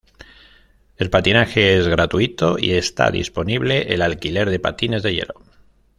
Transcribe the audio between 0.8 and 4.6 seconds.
El patinaje es gratuito y está disponible el alquiler de